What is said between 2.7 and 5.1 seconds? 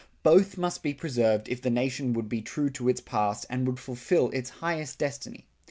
to its past, and would fulfil its highest